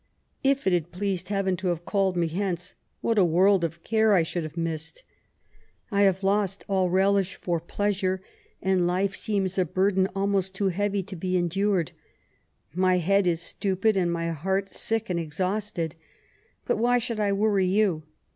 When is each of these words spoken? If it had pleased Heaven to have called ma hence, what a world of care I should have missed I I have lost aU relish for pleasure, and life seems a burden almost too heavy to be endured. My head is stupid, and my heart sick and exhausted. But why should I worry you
If 0.43 0.65
it 0.65 0.73
had 0.73 0.91
pleased 0.91 1.27
Heaven 1.29 1.55
to 1.57 1.67
have 1.67 1.85
called 1.85 2.17
ma 2.17 2.25
hence, 2.25 2.73
what 3.01 3.19
a 3.19 3.23
world 3.23 3.63
of 3.63 3.83
care 3.83 4.13
I 4.15 4.23
should 4.23 4.43
have 4.43 4.57
missed 4.57 5.03
I 5.91 5.99
I 5.99 6.01
have 6.05 6.23
lost 6.23 6.65
aU 6.67 6.87
relish 6.87 7.35
for 7.35 7.59
pleasure, 7.59 8.19
and 8.63 8.87
life 8.87 9.15
seems 9.15 9.59
a 9.59 9.63
burden 9.65 10.07
almost 10.15 10.55
too 10.55 10.69
heavy 10.69 11.03
to 11.03 11.15
be 11.15 11.37
endured. 11.37 11.91
My 12.73 12.97
head 12.97 13.27
is 13.27 13.41
stupid, 13.43 13.95
and 13.95 14.11
my 14.11 14.29
heart 14.29 14.69
sick 14.73 15.07
and 15.11 15.19
exhausted. 15.19 15.95
But 16.65 16.77
why 16.79 16.97
should 16.97 17.19
I 17.19 17.31
worry 17.31 17.67
you 17.67 18.01